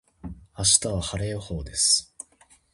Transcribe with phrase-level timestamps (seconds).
[0.57, 2.11] 明日は晴れ予報です。